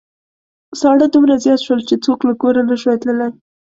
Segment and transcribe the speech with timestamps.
[0.79, 3.31] ساړه دومره زيات شول چې څوک له کوره نشوای تللای.